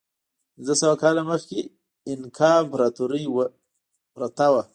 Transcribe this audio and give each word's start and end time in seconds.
پنځه 0.53 0.73
سوه 0.81 0.95
کاله 1.01 1.21
مخکې 1.31 1.59
اینکا 2.07 2.49
امپراتورۍ 2.61 3.25
پرته 4.15 4.45
وه. 4.53 4.63